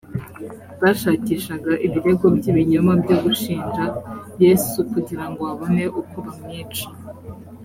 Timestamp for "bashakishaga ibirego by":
0.81-2.43